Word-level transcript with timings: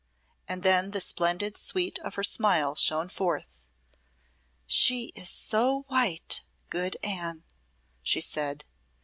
And 0.47 0.63
then 0.63 0.89
the 0.89 0.99
splendid 0.99 1.55
sweet 1.55 1.99
of 1.99 2.15
her 2.15 2.23
smile 2.23 2.73
shone 2.73 3.07
forth. 3.07 3.61
"She 4.65 5.11
is 5.13 5.29
so 5.29 5.83
white 5.89 6.41
good 6.71 6.97
Anne," 7.03 7.43
she 8.01 8.19
said. 8.19 8.65